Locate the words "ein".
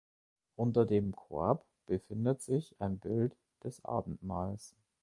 2.79-2.97